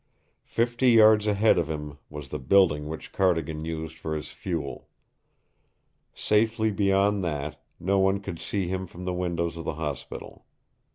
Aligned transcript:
Fifty 0.47 0.89
yards 0.89 1.27
ahead 1.27 1.59
of 1.59 1.69
him 1.69 1.99
was 2.09 2.29
the 2.29 2.39
building 2.39 2.87
which 2.87 3.11
Cardigan 3.13 3.63
used 3.65 3.99
for 3.99 4.15
his 4.15 4.29
fuel. 4.31 4.89
Safely 6.15 6.71
beyond 6.71 7.23
that, 7.23 7.63
no 7.79 7.99
one 7.99 8.19
could 8.19 8.39
see 8.39 8.67
him 8.67 8.87
from 8.87 9.05
the 9.05 9.13
windows 9.13 9.57
of 9.57 9.63
the 9.65 9.75
hospital. 9.75 10.47